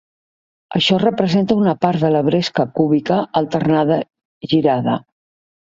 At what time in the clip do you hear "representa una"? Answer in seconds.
1.03-1.75